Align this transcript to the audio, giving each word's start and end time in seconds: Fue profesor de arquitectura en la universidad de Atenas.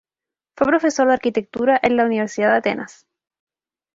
Fue 0.57 0.65
profesor 0.65 1.05
de 1.07 1.13
arquitectura 1.13 1.79
en 1.83 1.95
la 1.95 2.05
universidad 2.05 2.53
de 2.53 2.57
Atenas. 2.57 3.05